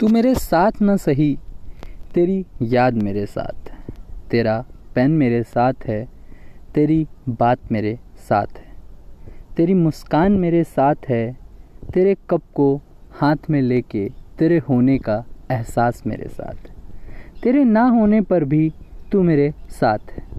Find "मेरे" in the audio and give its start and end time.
0.08-0.34, 2.94-3.26, 5.10-5.42, 7.72-7.98, 10.32-10.64, 16.06-16.28, 19.22-19.54